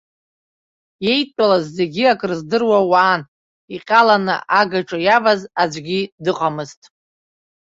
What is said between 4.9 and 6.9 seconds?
иаваз аӡәгьы дыҟамызт.